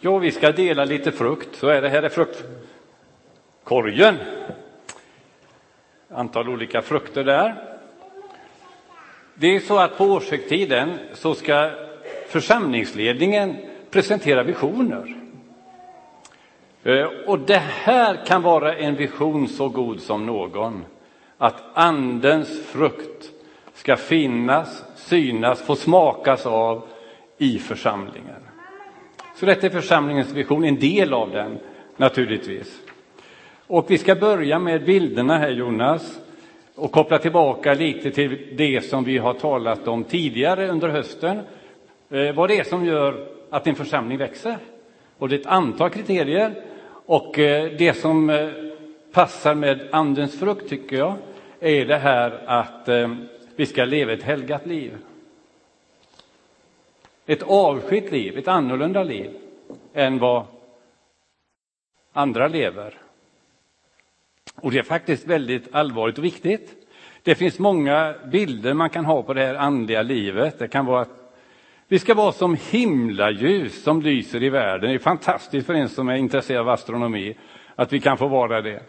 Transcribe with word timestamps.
Jo, 0.00 0.18
vi 0.18 0.32
ska 0.32 0.52
dela 0.52 0.84
lite 0.84 1.12
frukt. 1.12 1.56
Så 1.56 1.68
är 1.68 1.82
det. 1.82 1.88
Här 1.88 2.02
är 2.02 2.08
fruktkorgen. 2.08 4.16
Antal 6.10 6.48
olika 6.48 6.82
frukter 6.82 7.24
där. 7.24 7.78
Det 9.34 9.56
är 9.56 9.60
så 9.60 9.78
att 9.78 9.98
på 9.98 10.04
årshögtiden 10.04 10.98
så 11.14 11.34
ska 11.34 11.70
församlingsledningen 12.28 13.56
presentera 13.90 14.42
visioner. 14.42 15.16
Eh, 16.82 17.06
och 17.26 17.38
det 17.38 17.58
här 17.58 18.26
kan 18.26 18.42
vara 18.42 18.74
en 18.74 18.96
vision 18.96 19.48
så 19.48 19.68
god 19.68 20.00
som 20.00 20.26
någon. 20.26 20.84
Att 21.38 21.62
Andens 21.74 22.66
frukt 22.66 23.30
ska 23.74 23.96
finnas, 23.96 24.84
synas, 24.96 25.62
få 25.62 25.76
smakas 25.76 26.46
av 26.46 26.88
i 27.38 27.58
församlingen. 27.58 28.47
Så 29.38 29.46
detta 29.46 29.66
är 29.66 29.70
församlingens 29.70 30.32
vision, 30.32 30.64
en 30.64 30.78
del 30.78 31.12
av 31.12 31.30
den 31.30 31.58
naturligtvis. 31.96 32.80
Och 33.66 33.90
vi 33.90 33.98
ska 33.98 34.14
börja 34.14 34.58
med 34.58 34.84
bilderna 34.84 35.38
här 35.38 35.50
Jonas 35.50 36.20
och 36.74 36.92
koppla 36.92 37.18
tillbaka 37.18 37.74
lite 37.74 38.10
till 38.10 38.54
det 38.56 38.84
som 38.84 39.04
vi 39.04 39.18
har 39.18 39.34
talat 39.34 39.88
om 39.88 40.04
tidigare 40.04 40.68
under 40.68 40.88
hösten. 40.88 41.40
Eh, 42.10 42.34
vad 42.34 42.48
det 42.48 42.58
är 42.58 42.64
som 42.64 42.84
gör 42.84 43.26
att 43.50 43.66
en 43.66 43.74
församling 43.74 44.18
växer. 44.18 44.58
Och 45.18 45.28
det 45.28 45.36
är 45.36 45.40
ett 45.40 45.46
antal 45.46 45.90
kriterier. 45.90 46.54
Och 47.06 47.38
eh, 47.38 47.70
det 47.78 47.94
som 47.94 48.30
eh, 48.30 48.48
passar 49.12 49.54
med 49.54 49.88
Andens 49.90 50.38
frukt, 50.38 50.68
tycker 50.68 50.96
jag, 50.96 51.14
är 51.60 51.86
det 51.86 51.98
här 51.98 52.42
att 52.46 52.88
vi 53.56 53.66
ska 53.66 53.84
leva 53.84 54.12
ett 54.12 54.22
helgat 54.22 54.66
liv. 54.66 54.92
Ett 57.30 57.42
avskilt 57.42 58.12
liv, 58.12 58.38
ett 58.38 58.48
annorlunda 58.48 59.02
liv 59.02 59.30
än 59.94 60.18
vad 60.18 60.44
andra 62.12 62.48
lever. 62.48 62.94
Och 64.54 64.70
det 64.70 64.78
är 64.78 64.82
faktiskt 64.82 65.26
väldigt 65.26 65.74
allvarligt 65.74 66.18
och 66.18 66.24
viktigt. 66.24 66.88
Det 67.22 67.34
finns 67.34 67.58
många 67.58 68.14
bilder 68.32 68.74
man 68.74 68.90
kan 68.90 69.04
ha 69.04 69.22
på 69.22 69.34
det 69.34 69.46
här 69.46 69.54
andliga 69.54 70.02
livet. 70.02 70.58
Det 70.58 70.68
kan 70.68 70.86
vara 70.86 71.00
att 71.00 71.34
vi 71.88 71.98
ska 71.98 72.14
vara 72.14 72.32
som 72.32 72.56
himlaljus 72.70 73.82
som 73.82 74.02
lyser 74.02 74.42
i 74.42 74.48
världen. 74.48 74.90
Det 74.90 74.94
är 74.94 74.98
fantastiskt 74.98 75.66
för 75.66 75.74
en 75.74 75.88
som 75.88 76.08
är 76.08 76.16
intresserad 76.16 76.60
av 76.60 76.68
astronomi 76.68 77.36
att 77.74 77.92
vi 77.92 78.00
kan 78.00 78.18
få 78.18 78.28
vara 78.28 78.62
det. 78.62 78.82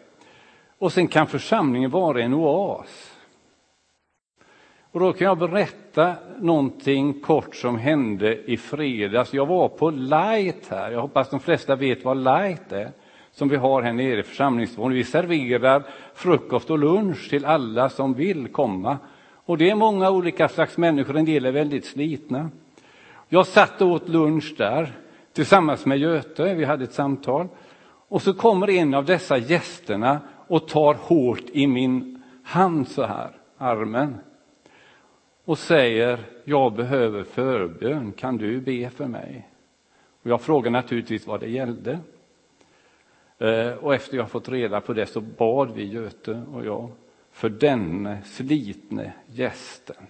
Och 0.77 0.94
sen 0.94 1.08
kan 1.08 1.27
församlingen 1.27 1.92
vara 1.92 2.21
en 2.21 2.33
oas. 2.33 3.16
Och 4.92 4.99
då 4.99 5.14
kan 5.14 5.27
jag 5.27 5.38
berätta 5.38 5.89
någonting 6.39 7.19
kort 7.19 7.55
som 7.55 7.78
hände 7.78 8.52
i 8.52 8.58
fredags. 8.58 9.33
Jag 9.33 9.45
var 9.45 9.69
på 9.69 9.89
Light 9.89 10.67
här. 10.69 10.92
Jag 10.92 11.02
hoppas 11.02 11.30
de 11.30 11.39
flesta 11.39 11.75
vet 11.75 12.05
vad 12.05 12.17
Light 12.17 12.72
är 12.72 12.92
som 13.31 13.50
vi 13.50 13.55
har 13.55 13.81
här 13.81 13.94
nere 13.94 14.20
i 14.20 14.23
församlingsvåningen. 14.23 14.97
Vi 14.97 15.03
serverar 15.03 15.83
frukost 16.14 16.70
och 16.70 16.80
lunch 16.80 17.30
till 17.30 17.45
alla 17.45 17.89
som 17.89 18.14
vill 18.14 18.47
komma. 18.47 18.97
Och 19.45 19.58
det 19.58 19.70
är 19.70 19.75
många 19.75 20.11
olika 20.11 20.50
slags 20.50 20.77
människor, 20.77 21.17
en 21.17 21.25
del 21.25 21.45
är 21.45 21.52
väldigt 21.52 21.86
slitna. 21.86 22.50
Jag 23.30 23.47
satt 23.47 23.81
och 23.81 23.88
åt 23.88 24.09
lunch 24.09 24.55
där 24.58 24.92
tillsammans 25.33 25.86
med 25.86 25.97
Göte, 25.97 26.53
vi 26.53 26.66
hade 26.66 26.83
ett 26.83 26.94
samtal. 26.94 27.47
Och 28.08 28.22
så 28.22 28.33
kommer 28.33 28.70
en 28.70 28.94
av 28.94 29.05
dessa 29.05 29.38
gästerna 29.38 30.20
och 30.47 30.67
tar 30.67 30.94
hårt 30.94 31.44
i 31.52 31.67
min 31.67 32.23
hand 32.44 32.88
så 32.88 33.03
här, 33.03 33.31
armen. 33.58 34.16
Och 35.50 35.59
säger, 35.59 36.19
jag 36.44 36.73
behöver 36.73 37.23
förbön, 37.23 38.11
kan 38.11 38.38
du 38.38 38.61
be 38.61 38.89
för 38.89 39.08
mig? 39.08 39.47
Och 40.22 40.30
jag 40.30 40.42
frågar 40.42 40.72
naturligtvis 40.72 41.28
vad 41.28 41.39
det 41.39 41.50
gällde. 41.50 42.00
Eh, 43.38 43.72
och 43.72 43.95
efter 43.95 44.17
jag 44.17 44.31
fått 44.31 44.50
reda 44.50 44.81
på 44.81 44.94
det 44.94 45.05
så 45.05 45.22
bad 45.22 45.72
vi 45.75 45.83
Göte 45.83 46.44
och 46.54 46.65
jag 46.65 46.92
för 47.32 47.49
denne 47.49 48.21
slitne 48.23 49.14
gästen 49.27 50.08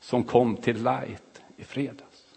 som 0.00 0.24
kom 0.24 0.56
till 0.56 0.82
Light 0.82 1.42
i 1.56 1.64
fredags. 1.64 2.36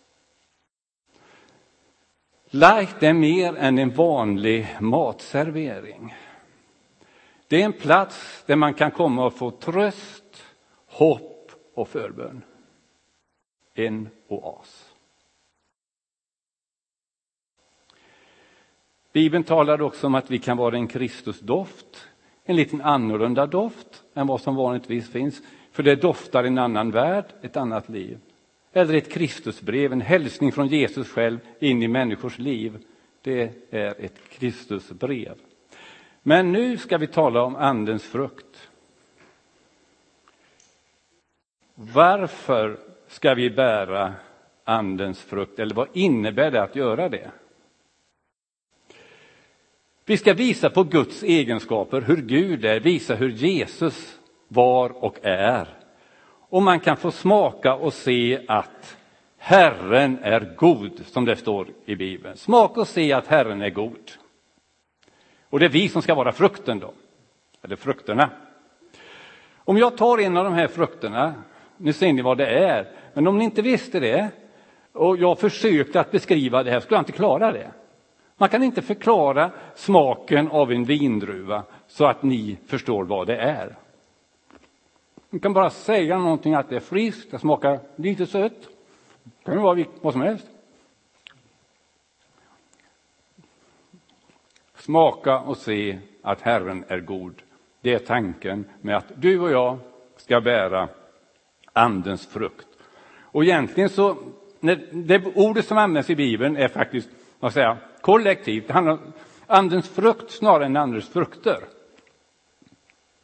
Light 2.50 3.04
är 3.04 3.14
mer 3.14 3.56
än 3.56 3.78
en 3.78 3.90
vanlig 3.90 4.68
matservering. 4.80 6.16
Det 7.48 7.62
är 7.62 7.66
en 7.66 7.74
plats 7.74 8.44
där 8.46 8.56
man 8.56 8.74
kan 8.74 8.92
komma 8.92 9.26
och 9.26 9.34
få 9.34 9.52
tröst, 9.52 10.44
hopp 10.88 11.35
och 11.76 11.88
förbön. 11.88 12.42
En 13.74 14.10
oas. 14.28 14.92
Bibeln 19.14 19.44
talar 19.44 19.82
också 19.82 20.08
om 20.08 20.16
att 20.16 20.32
vi 20.32 20.40
kan 20.40 20.58
vara 20.58 20.76
en 20.76 20.88
Kristusdoft, 20.88 22.08
en 22.44 22.56
liten 22.56 22.82
annorlunda 22.82 23.46
doft 23.46 24.04
än 24.14 24.28
vad 24.28 24.42
som 24.42 24.56
vanligtvis 24.56 25.10
finns, 25.10 25.42
för 25.72 25.84
det 25.84 25.96
doftar 25.96 26.44
en 26.44 26.58
annan 26.58 26.92
värld, 26.92 27.26
ett 27.42 27.58
annat 27.58 27.90
liv. 27.90 28.18
Eller 28.72 28.94
ett 28.94 29.12
Kristusbrev, 29.12 29.94
en 29.94 30.02
hälsning 30.02 30.52
från 30.52 30.68
Jesus 30.68 31.10
själv 31.10 31.40
in 31.60 31.84
i 31.84 31.88
människors 31.88 32.40
liv. 32.40 32.78
Det 33.22 33.52
är 33.70 34.06
ett 34.06 34.30
Kristusbrev. 34.30 35.36
Men 36.24 36.52
nu 36.52 36.78
ska 36.78 36.98
vi 36.98 37.08
tala 37.08 37.44
om 37.44 37.56
Andens 37.56 38.04
frukt. 38.04 38.65
Varför 41.76 42.80
ska 43.08 43.34
vi 43.34 43.50
bära 43.50 44.14
Andens 44.64 45.24
frukt, 45.24 45.60
eller 45.60 45.76
vad 45.76 45.88
innebär 45.94 46.52
det 46.52 46.64
att 46.64 46.76
göra 46.76 47.10
det? 47.10 47.32
Vi 50.06 50.18
ska 50.18 50.34
visa 50.34 50.70
på 50.70 50.84
Guds 50.84 51.24
egenskaper, 51.24 52.02
hur 52.02 52.18
Gud 52.18 52.66
är, 52.66 52.80
visa 52.80 53.16
hur 53.16 53.30
Jesus 53.30 54.20
var 54.48 55.04
och 55.04 55.18
är. 55.22 55.68
Och 56.50 56.62
man 56.62 56.80
kan 56.80 56.98
få 56.98 57.12
smaka 57.12 57.76
och 57.76 57.94
se 57.94 58.42
att 58.48 58.98
Herren 59.38 60.20
är 60.22 60.56
god, 60.58 61.06
som 61.06 61.26
det 61.26 61.36
står 61.36 61.68
i 61.86 61.96
Bibeln. 61.96 62.38
Smaka 62.38 62.82
och 62.82 62.88
se 62.88 63.14
att 63.14 63.28
Herren 63.28 63.62
är 63.62 63.70
god. 63.70 64.12
Och 65.50 65.60
det 65.60 65.66
är 65.66 65.70
vi 65.70 65.90
som 65.90 66.02
ska 66.02 66.16
vara 66.16 66.32
frukten 66.32 66.80
då, 66.80 66.94
eller 67.62 67.76
frukterna. 67.76 68.30
Om 69.56 69.78
jag 69.78 69.98
tar 69.98 70.18
en 70.18 70.38
av 70.38 70.44
de 70.44 70.54
här 70.54 70.68
frukterna, 70.68 71.34
nu 71.78 71.94
ser 71.94 72.14
ni 72.14 72.22
vad 72.22 72.38
det 72.38 72.48
är, 72.48 72.88
men 73.14 73.28
om 73.28 73.38
ni 73.38 73.44
inte 73.44 73.62
visste 73.62 74.00
det 74.00 74.30
och 74.94 75.18
jag 75.18 75.40
försökte 75.40 76.00
att 76.00 76.12
beskriva 76.12 76.64
det 76.64 76.72
här 76.72 76.80
skulle 76.80 76.98
jag 76.98 77.02
inte 77.02 77.12
klara 77.12 77.52
det. 77.52 77.72
Man 78.38 78.50
kan 78.50 78.64
inte 78.64 78.82
förklara 78.82 79.52
smaken 79.76 80.48
av 80.48 80.72
en 80.72 80.86
vindruva 80.86 81.64
så 81.88 82.06
att 82.06 82.24
ni 82.24 82.58
förstår 82.66 83.04
vad 83.04 83.28
det 83.28 83.38
är. 83.38 83.76
Man 85.30 85.40
kan 85.40 85.54
bara 85.54 85.70
säga 85.70 86.18
någonting 86.18 86.54
att 86.54 86.70
det 86.70 86.76
är 86.76 86.80
friskt, 86.80 87.32
det 87.32 87.40
smakar 87.40 87.80
lite 87.96 88.26
sött. 88.26 88.70
Det 89.24 89.52
kan 89.52 89.62
vara 89.62 89.86
vad 90.02 90.14
som 90.14 90.22
helst. 90.22 90.48
Smaka 94.76 95.40
och 95.40 95.58
se 95.58 96.00
att 96.22 96.42
Herren 96.42 96.84
är 96.88 97.00
god. 97.00 97.42
Det 97.82 97.94
är 97.94 98.00
tanken 98.00 98.66
med 98.82 98.98
att 98.98 99.12
du 99.16 99.40
och 99.40 99.52
jag 99.52 99.78
ska 100.18 100.42
bära 100.42 100.90
Andens 101.78 102.28
frukt. 102.28 102.68
Och 103.22 103.44
egentligen 103.44 103.90
så, 103.90 104.18
det 104.92 105.26
ordet 105.36 105.66
som 105.66 105.78
används 105.78 106.10
i 106.10 106.16
Bibeln 106.16 106.58
är 106.58 106.68
faktiskt, 106.68 107.10
vad 107.40 107.54
säger 107.54 107.78
kollektivt. 108.02 108.68
Det 108.68 108.74
handlar 108.74 108.94
om 108.94 109.14
andens 109.48 109.90
frukt 109.90 110.32
snarare 110.32 110.66
än 110.66 110.78
andens 110.78 111.10
frukter. 111.10 111.60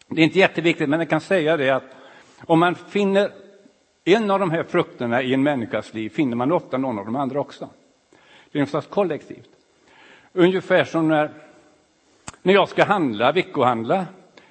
Det 0.08 0.22
är 0.22 0.26
inte 0.26 0.40
jätteviktigt, 0.40 0.90
men 0.90 1.00
jag 1.00 1.10
kan 1.10 1.22
säga 1.22 1.58
det 1.58 1.70
att 1.70 1.84
om 2.46 2.60
man 2.60 2.76
finner 2.76 3.32
en 4.04 4.32
av 4.32 4.40
de 4.40 4.52
här 4.52 4.64
frukterna 4.64 5.22
i 5.22 5.34
en 5.34 5.44
människas 5.44 5.94
liv 5.94 6.10
finner 6.10 6.36
man 6.36 6.52
ofta 6.52 6.78
någon 6.78 7.00
av 7.00 7.06
de 7.06 7.16
andra 7.16 7.40
också. 7.40 7.70
Det 8.52 8.58
är 8.58 8.60
någonstans 8.60 8.88
kollektivt. 8.88 9.50
Ungefär 10.34 10.84
som 10.84 11.08
när, 11.08 11.32
när 12.42 12.54
jag 12.54 12.70
ska 12.70 12.84
handla, 12.84 13.32
veckohandla, 13.32 14.06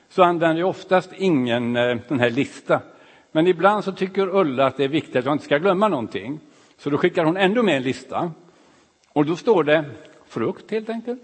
så 0.09 0.23
använder 0.23 0.61
jag 0.61 0.69
oftast 0.69 1.11
ingen 1.13 1.77
eh, 1.77 1.97
den 2.09 2.21
här 2.21 2.31
lista. 2.31 2.81
Men 3.33 3.47
ibland 3.47 3.85
så 3.85 3.93
tycker 3.93 4.37
Ulla 4.37 4.67
att 4.67 4.77
det 4.77 4.85
är 4.85 4.89
viktigt 4.89 5.17
att 5.17 5.25
jag 5.25 5.35
inte 5.35 5.45
ska 5.45 5.59
glömma 5.59 5.89
någonting. 5.89 6.41
Så 6.77 6.91
då 6.91 6.99
skickar 6.99 7.25
hon 7.25 7.37
ändå 7.37 7.63
med 7.63 7.77
en 7.77 7.83
lista. 7.83 8.33
Och 9.13 9.27
då 9.27 9.37
står 9.37 9.65
det 9.65 9.85
frukt 10.27 10.71
helt 10.71 10.91
enkelt. 10.91 11.23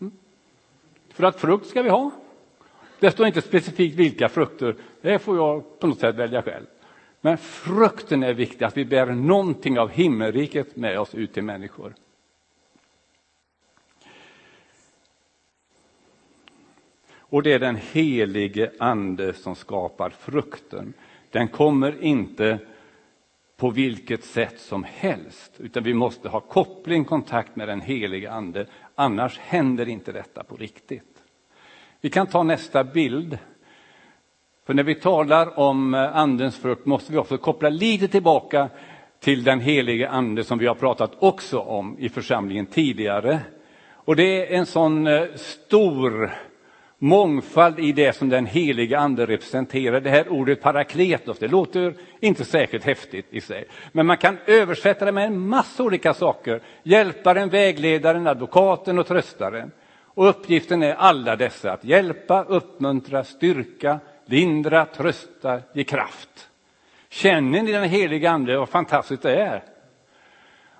Mm. 0.00 0.12
För 1.14 1.24
att 1.24 1.40
frukt 1.40 1.66
ska 1.66 1.82
vi 1.82 1.88
ha. 1.88 2.10
Det 3.00 3.10
står 3.10 3.26
inte 3.26 3.42
specifikt 3.42 3.96
vilka 3.96 4.28
frukter, 4.28 4.76
det 5.00 5.18
får 5.18 5.36
jag 5.36 5.80
på 5.80 5.86
något 5.86 5.98
sätt 5.98 6.16
välja 6.16 6.42
själv. 6.42 6.66
Men 7.20 7.38
frukten 7.38 8.22
är 8.22 8.34
viktig, 8.34 8.64
att 8.64 8.76
vi 8.76 8.84
bär 8.84 9.06
någonting 9.06 9.78
av 9.78 9.90
himmelriket 9.90 10.76
med 10.76 11.00
oss 11.00 11.14
ut 11.14 11.32
till 11.32 11.42
människor. 11.42 11.94
Och 17.34 17.42
det 17.42 17.52
är 17.52 17.58
den 17.58 17.78
helige 17.92 18.70
ande 18.78 19.32
som 19.32 19.54
skapar 19.54 20.10
frukten. 20.10 20.92
Den 21.30 21.48
kommer 21.48 22.04
inte 22.04 22.58
på 23.56 23.70
vilket 23.70 24.24
sätt 24.24 24.60
som 24.60 24.84
helst, 24.84 25.52
utan 25.58 25.82
vi 25.82 25.94
måste 25.94 26.28
ha 26.28 26.40
koppling, 26.40 27.04
kontakt 27.04 27.56
med 27.56 27.68
den 27.68 27.80
helige 27.80 28.32
Ande. 28.32 28.66
Annars 28.94 29.38
händer 29.38 29.88
inte 29.88 30.12
detta 30.12 30.44
på 30.44 30.56
riktigt. 30.56 31.22
Vi 32.00 32.10
kan 32.10 32.26
ta 32.26 32.42
nästa 32.42 32.84
bild. 32.84 33.38
För 34.66 34.74
när 34.74 34.82
vi 34.82 34.94
talar 34.94 35.58
om 35.58 35.94
eh, 35.94 36.16
Andens 36.16 36.58
frukt 36.58 36.86
måste 36.86 37.12
vi 37.12 37.18
också 37.18 37.38
koppla 37.38 37.68
lite 37.68 38.08
tillbaka 38.08 38.68
till 39.20 39.44
den 39.44 39.60
helige 39.60 40.08
Ande 40.08 40.44
som 40.44 40.58
vi 40.58 40.66
har 40.66 40.74
pratat 40.74 41.12
också 41.18 41.58
om 41.58 41.96
i 41.98 42.08
församlingen 42.08 42.66
tidigare. 42.66 43.40
Och 43.92 44.16
det 44.16 44.52
är 44.52 44.58
en 44.58 44.66
sån 44.66 45.06
eh, 45.06 45.24
stor 45.34 46.34
mångfald 46.98 47.78
i 47.78 47.92
det 47.92 48.12
som 48.12 48.28
den 48.28 48.46
heliga 48.46 48.98
ande 48.98 49.26
representerar. 49.26 50.00
Det 50.00 50.10
här 50.10 50.28
ordet 50.28 50.60
parakletos, 50.60 51.38
det 51.38 51.48
låter 51.48 51.94
inte 52.20 52.44
särskilt 52.44 52.84
häftigt 52.84 53.26
i 53.30 53.40
sig. 53.40 53.64
Men 53.92 54.06
man 54.06 54.16
kan 54.16 54.38
översätta 54.46 55.04
det 55.04 55.12
med 55.12 55.26
en 55.26 55.38
massa 55.38 55.82
olika 55.82 56.14
saker. 56.14 56.60
Hjälparen, 56.82 57.48
vägledaren, 57.48 58.26
advokaten 58.26 58.98
och 58.98 59.06
tröstaren. 59.06 59.70
Och 60.14 60.28
uppgiften 60.28 60.82
är 60.82 60.94
alla 60.94 61.36
dessa, 61.36 61.72
att 61.72 61.84
hjälpa, 61.84 62.44
uppmuntra, 62.44 63.24
styrka, 63.24 64.00
lindra, 64.26 64.86
trösta, 64.86 65.60
ge 65.74 65.84
kraft. 65.84 66.48
Känner 67.08 67.62
ni 67.62 67.72
den 67.72 67.88
heliga 67.88 68.30
ande, 68.30 68.58
vad 68.58 68.68
fantastiskt 68.68 69.22
det 69.22 69.36
är? 69.36 69.62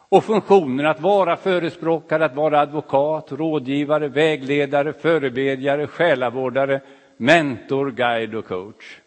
Och 0.09 0.25
funktionen 0.25 0.87
att 0.87 1.01
vara 1.01 1.37
förespråkare, 1.37 2.25
att 2.25 2.35
vara 2.35 2.61
advokat, 2.61 3.33
rådgivare, 3.33 4.09
vägledare, 4.09 4.93
förebedjare, 4.93 5.87
själavårdare, 5.87 6.81
mentor, 7.17 7.91
guide 7.91 8.35
och 8.35 8.47
coach. 8.47 9.01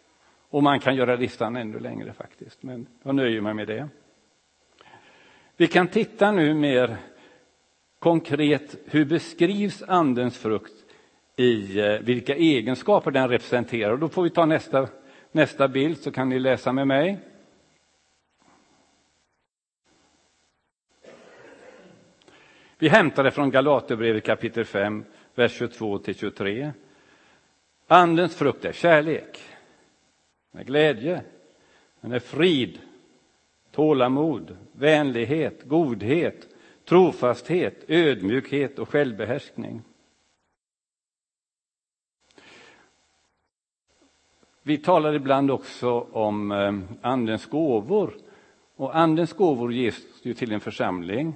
Och 0.50 0.62
man 0.62 0.80
kan 0.80 0.96
göra 0.96 1.16
listan 1.16 1.56
ännu 1.56 1.78
längre 1.78 2.12
faktiskt, 2.12 2.62
men 2.62 2.86
jag 3.02 3.14
nöjer 3.14 3.40
mig 3.40 3.54
med 3.54 3.66
det. 3.66 3.88
Vi 5.56 5.66
kan 5.66 5.88
titta 5.88 6.32
nu 6.32 6.54
mer 6.54 6.96
konkret, 7.98 8.76
hur 8.84 9.04
beskrivs 9.04 9.82
andens 9.82 10.38
frukt 10.38 10.74
i 11.36 11.80
eh, 11.80 11.98
vilka 12.00 12.34
egenskaper 12.34 13.10
den 13.10 13.28
representerar? 13.28 13.92
Och 13.92 13.98
då 13.98 14.08
får 14.08 14.22
vi 14.22 14.30
ta 14.30 14.46
nästa, 14.46 14.88
nästa 15.32 15.68
bild 15.68 15.98
så 15.98 16.10
kan 16.10 16.28
ni 16.28 16.38
läsa 16.38 16.72
med 16.72 16.86
mig. 16.86 17.18
Vi 22.80 22.88
hämtar 22.88 23.24
det 23.24 23.30
från 23.30 23.50
Galaterbrevet 23.50 24.24
kapitel 24.24 24.64
5, 24.64 25.04
vers 25.34 25.52
22 25.52 25.98
till 25.98 26.14
23. 26.14 26.72
Andens 27.86 28.36
frukt 28.36 28.64
är 28.64 28.72
kärlek, 28.72 29.40
med 30.50 30.66
glädje, 30.66 31.22
den 32.00 32.12
är 32.12 32.18
frid, 32.18 32.78
tålamod, 33.70 34.56
vänlighet, 34.72 35.64
godhet, 35.64 36.48
trofasthet, 36.84 37.84
ödmjukhet 37.88 38.78
och 38.78 38.88
självbehärskning. 38.88 39.82
Vi 44.62 44.78
talar 44.78 45.14
ibland 45.14 45.50
också 45.50 46.00
om 46.00 46.52
eh, 46.52 46.78
Andens 47.02 47.46
gåvor. 47.46 48.16
Och 48.76 48.96
Andens 48.96 49.32
gåvor 49.32 49.72
ges 49.72 49.96
ju 50.22 50.34
till 50.34 50.52
en 50.52 50.60
församling 50.60 51.34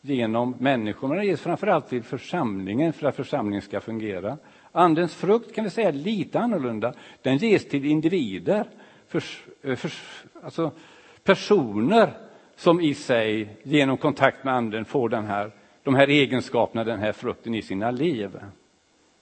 genom 0.00 0.54
människor, 0.58 1.08
men 1.08 1.16
den 1.16 1.26
ges 1.26 1.40
framförallt 1.40 1.88
till 1.88 2.02
församlingen 2.02 2.92
för 2.92 3.06
att 3.06 3.16
församlingen 3.16 3.62
ska 3.62 3.80
fungera. 3.80 4.38
Andens 4.72 5.14
frukt 5.14 5.54
kan 5.54 5.64
vi 5.64 5.70
säga 5.70 5.90
lite 5.90 6.40
annorlunda. 6.40 6.94
Den 7.22 7.36
ges 7.36 7.68
till 7.68 7.84
individer, 7.84 8.64
för, 9.08 9.22
eh, 9.62 9.76
för, 9.76 9.92
alltså 10.42 10.70
personer 11.24 12.12
som 12.56 12.80
i 12.80 12.94
sig 12.94 13.56
genom 13.62 13.96
kontakt 13.96 14.44
med 14.44 14.54
anden 14.54 14.84
får 14.84 15.08
den 15.08 15.24
här, 15.24 15.50
de 15.82 15.94
här 15.94 16.08
egenskaperna, 16.08 16.84
den 16.84 16.98
här 16.98 17.12
frukten 17.12 17.54
i 17.54 17.62
sina 17.62 17.90
liv. 17.90 18.40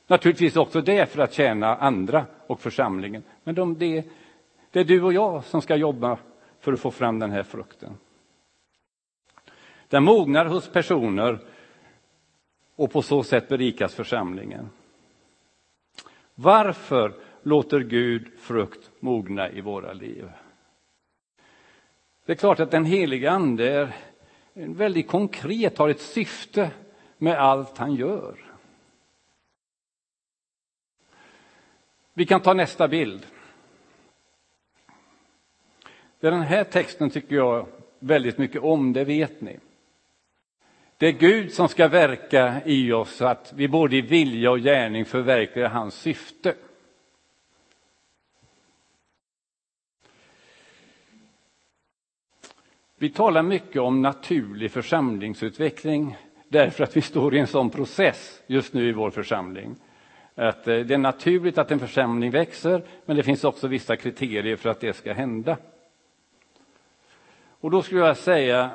Naturligtvis 0.06 0.56
också 0.56 0.80
det 0.80 1.10
för 1.10 1.22
att 1.22 1.32
tjäna 1.32 1.76
andra 1.76 2.26
och 2.46 2.60
församlingen. 2.60 3.22
Men 3.44 3.54
de, 3.54 3.78
det, 3.78 4.04
det 4.70 4.80
är 4.80 4.84
du 4.84 5.02
och 5.02 5.12
jag 5.12 5.44
som 5.44 5.62
ska 5.62 5.76
jobba 5.76 6.18
för 6.60 6.72
att 6.72 6.80
få 6.80 6.90
fram 6.90 7.18
den 7.18 7.30
här 7.30 7.42
frukten. 7.42 7.96
Den 9.88 10.04
mognar 10.04 10.46
hos 10.46 10.68
personer 10.68 11.38
och 12.76 12.90
på 12.90 13.02
så 13.02 13.22
sätt 13.22 13.48
berikas 13.48 13.94
församlingen. 13.94 14.70
Varför 16.34 17.14
låter 17.42 17.80
Gud 17.80 18.28
frukt 18.38 18.90
mogna 19.00 19.50
i 19.50 19.60
våra 19.60 19.92
liv? 19.92 20.30
Det 22.24 22.32
är 22.32 22.36
klart 22.36 22.60
att 22.60 22.70
den 22.70 22.84
heliga 22.84 23.30
Ande 23.30 23.70
är 23.70 23.92
väldigt 24.52 25.08
konkret, 25.08 25.78
har 25.78 25.88
ett 25.88 26.00
syfte 26.00 26.70
med 27.18 27.38
allt 27.38 27.78
han 27.78 27.94
gör. 27.94 28.38
Vi 32.14 32.26
kan 32.26 32.40
ta 32.40 32.54
nästa 32.54 32.88
bild. 32.88 33.26
Den 36.20 36.42
här 36.42 36.64
texten 36.64 37.10
tycker 37.10 37.36
jag 37.36 37.66
väldigt 37.98 38.38
mycket 38.38 38.62
om, 38.62 38.92
det 38.92 39.04
vet 39.04 39.40
ni. 39.40 39.58
Det 41.00 41.06
är 41.06 41.12
Gud 41.12 41.52
som 41.52 41.68
ska 41.68 41.88
verka 41.88 42.60
i 42.64 42.92
oss 42.92 43.16
så 43.16 43.24
att 43.24 43.52
vi 43.56 43.68
både 43.68 43.96
i 43.96 44.00
vilja 44.00 44.50
och 44.50 44.58
gärning 44.58 45.04
förverkligar 45.04 45.68
hans 45.68 45.94
syfte. 45.94 46.54
Vi 52.96 53.10
talar 53.10 53.42
mycket 53.42 53.82
om 53.82 54.02
naturlig 54.02 54.70
församlingsutveckling 54.70 56.16
därför 56.48 56.84
att 56.84 56.96
vi 56.96 57.02
står 57.02 57.34
i 57.34 57.38
en 57.38 57.46
sån 57.46 57.70
process 57.70 58.42
just 58.46 58.72
nu 58.72 58.88
i 58.88 58.92
vår 58.92 59.10
församling. 59.10 59.76
Att 60.34 60.68
eh, 60.68 60.78
det 60.78 60.94
är 60.94 60.98
naturligt 60.98 61.58
att 61.58 61.70
en 61.70 61.78
församling 61.78 62.30
växer, 62.30 62.82
men 63.06 63.16
det 63.16 63.22
finns 63.22 63.44
också 63.44 63.68
vissa 63.68 63.96
kriterier 63.96 64.56
för 64.56 64.68
att 64.68 64.80
det 64.80 64.92
ska 64.92 65.12
hända. 65.12 65.56
Och 67.60 67.70
då 67.70 67.82
skulle 67.82 68.00
jag 68.00 68.16
säga 68.16 68.70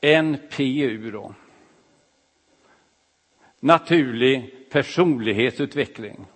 NPU 0.00 1.10
då. 1.10 1.34
Naturlig 3.60 4.54
personlighetsutveckling. 4.70 6.26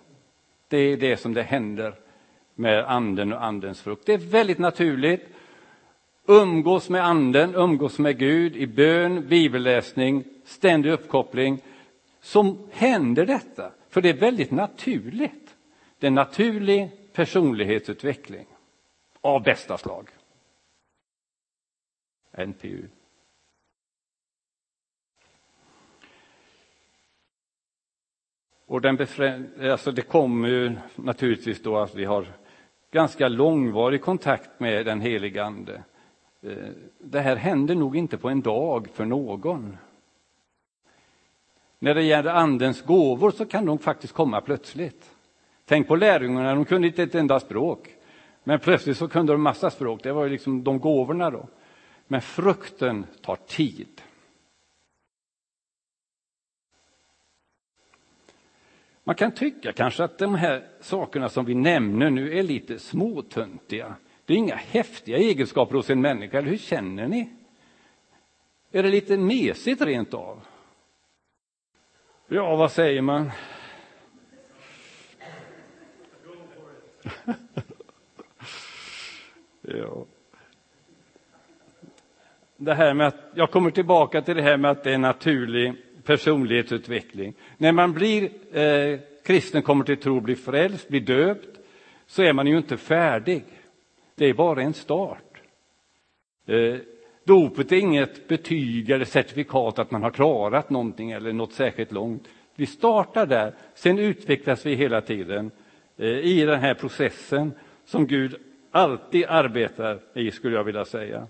Det 0.67 0.77
är 0.77 0.97
det 0.97 1.17
som 1.17 1.33
det 1.33 1.43
händer 1.43 1.95
med 2.55 2.85
anden 2.91 3.33
och 3.33 3.43
andens 3.43 3.81
frukt. 3.81 4.05
Det 4.05 4.13
är 4.13 4.17
väldigt 4.17 4.57
naturligt. 4.57 5.27
Umgås 6.25 6.89
med 6.89 7.05
anden, 7.05 7.55
umgås 7.55 7.99
med 7.99 8.17
Gud 8.17 8.55
i 8.55 8.67
bön, 8.67 9.27
bibelläsning, 9.27 10.23
ständig 10.45 10.91
uppkoppling. 10.91 11.61
Så 12.21 12.57
händer 12.71 13.25
detta, 13.25 13.71
för 13.89 14.01
det 14.01 14.09
är 14.09 14.13
väldigt 14.13 14.51
naturligt. 14.51 15.55
Det 15.99 16.07
är 16.07 16.11
naturlig 16.11 16.89
personlighetsutveckling 17.13 18.45
av 19.21 19.43
bästa 19.43 19.77
slag. 19.77 20.09
NPU. 22.37 22.87
Och 28.73 28.81
den 28.81 28.97
alltså 29.71 29.91
det 29.91 30.01
kommer 30.01 30.47
ju 30.47 30.75
naturligtvis 30.95 31.63
då 31.63 31.77
att 31.77 31.95
vi 31.95 32.05
har 32.05 32.25
ganska 32.91 33.27
långvarig 33.27 34.01
kontakt 34.01 34.59
med 34.59 34.85
den 34.85 35.01
helige 35.01 35.43
Ande. 35.43 35.83
Eh, 36.41 36.51
det 36.99 37.19
här 37.19 37.35
händer 37.35 37.75
nog 37.75 37.97
inte 37.97 38.17
på 38.17 38.29
en 38.29 38.41
dag 38.41 38.87
för 38.93 39.05
någon. 39.05 39.77
När 41.79 41.95
det 41.95 42.03
gäller 42.03 42.31
Andens 42.31 42.81
gåvor 42.81 43.31
så 43.31 43.45
kan 43.45 43.65
de 43.65 43.79
faktiskt 43.79 44.13
komma 44.13 44.41
plötsligt. 44.41 45.11
Tänk 45.65 45.87
på 45.87 45.95
lärjungarna, 45.95 46.55
de 46.55 46.65
kunde 46.65 46.87
inte 46.87 47.03
ett 47.03 47.15
enda 47.15 47.39
språk. 47.39 47.89
Men 48.43 48.59
plötsligt 48.59 48.97
så 48.97 49.07
kunde 49.07 49.33
de 49.33 49.41
massa 49.41 49.69
språk, 49.69 50.03
det 50.03 50.13
var 50.13 50.23
ju 50.23 50.29
liksom 50.29 50.63
de 50.63 50.79
gåvorna 50.79 51.29
då. 51.29 51.47
Men 52.07 52.21
frukten 52.21 53.05
tar 53.21 53.35
tid. 53.35 54.01
Man 59.03 59.15
kan 59.15 59.31
tycka 59.31 59.73
kanske 59.73 60.03
att 60.03 60.17
de 60.17 60.35
här 60.35 60.67
sakerna 60.79 61.29
som 61.29 61.45
vi 61.45 61.53
nämner 61.55 62.09
nu 62.09 62.37
är 62.37 62.43
lite 62.43 62.79
småtöntiga. 62.79 63.95
Det 64.25 64.33
är 64.33 64.37
inga 64.37 64.55
häftiga 64.55 65.17
egenskaper 65.17 65.75
hos 65.75 65.89
en 65.89 66.01
människa, 66.01 66.37
eller 66.37 66.49
hur 66.49 66.57
känner 66.57 67.07
ni? 67.07 67.29
Är 68.71 68.83
det 68.83 68.89
lite 68.89 69.17
mesigt 69.17 69.81
rent 69.81 70.13
av? 70.13 70.41
Ja, 72.27 72.55
vad 72.55 72.71
säger 72.71 73.01
man? 73.01 73.31
ja. 79.61 80.05
Det 82.57 82.73
här 82.73 82.93
med 82.93 83.07
att, 83.07 83.15
jag 83.35 83.51
kommer 83.51 83.71
tillbaka 83.71 84.21
till 84.21 84.35
det 84.35 84.41
här 84.41 84.57
med 84.57 84.71
att 84.71 84.83
det 84.83 84.93
är 84.93 84.97
naturlig 84.97 85.82
personlighetsutveckling. 86.03 87.33
När 87.57 87.71
man 87.71 87.93
blir 87.93 88.29
eh, 88.57 88.99
kristen, 89.23 89.61
kommer 89.61 89.85
till 89.85 89.97
tro, 89.97 90.19
blir 90.19 90.35
frälst, 90.35 90.87
blir 90.87 91.01
döpt, 91.01 91.59
så 92.05 92.23
är 92.23 92.33
man 92.33 92.47
ju 92.47 92.57
inte 92.57 92.77
färdig. 92.77 93.43
Det 94.15 94.25
är 94.25 94.33
bara 94.33 94.61
en 94.61 94.73
start. 94.73 95.41
Eh, 96.47 96.75
dopet 97.23 97.71
är 97.71 97.75
inget 97.75 98.27
betyg 98.27 98.89
eller 98.89 99.05
certifikat 99.05 99.79
att 99.79 99.91
man 99.91 100.03
har 100.03 100.11
klarat 100.11 100.69
någonting 100.69 101.11
eller 101.11 101.33
något 101.33 101.53
särskilt 101.53 101.91
långt. 101.91 102.27
Vi 102.55 102.65
startar 102.65 103.25
där, 103.25 103.53
sen 103.73 103.99
utvecklas 103.99 104.65
vi 104.65 104.75
hela 104.75 105.01
tiden 105.01 105.51
eh, 105.97 106.07
i 106.07 106.45
den 106.45 106.59
här 106.59 106.73
processen 106.73 107.51
som 107.85 108.07
Gud 108.07 108.35
alltid 108.71 109.25
arbetar 109.27 109.99
i, 110.13 110.31
skulle 110.31 110.55
jag 110.55 110.63
vilja 110.63 110.85
säga. 110.85 111.27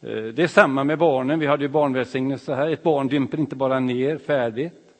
Eh, 0.00 0.22
det 0.22 0.42
är 0.42 0.46
samma 0.46 0.84
med 0.84 0.98
barnen. 0.98 1.38
Vi 1.38 1.46
hade 1.46 1.64
ju 1.64 1.68
barnvälsignelse 1.68 2.54
här. 2.54 2.68
Ett 2.70 2.82
barn 2.82 3.08
dimper 3.08 3.38
inte 3.38 3.56
bara 3.56 3.80
ner 3.80 4.18
färdigt, 4.18 4.94